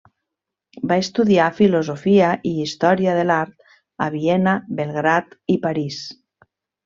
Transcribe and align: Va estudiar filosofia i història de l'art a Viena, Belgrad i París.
Va 0.91 0.95
estudiar 1.01 1.49
filosofia 1.57 2.29
i 2.53 2.55
història 2.63 3.13
de 3.19 3.27
l'art 3.31 3.67
a 4.07 4.09
Viena, 4.15 4.57
Belgrad 4.81 5.39
i 5.57 5.61
París. 5.69 6.01